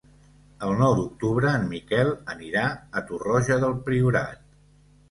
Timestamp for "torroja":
3.13-3.63